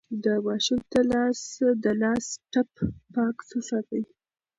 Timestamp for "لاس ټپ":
2.01-2.71